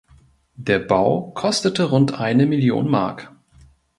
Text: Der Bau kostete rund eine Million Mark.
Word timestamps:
Der 0.55 0.79
Bau 0.79 1.29
kostete 1.35 1.83
rund 1.83 2.19
eine 2.19 2.47
Million 2.47 2.89
Mark. 2.89 3.31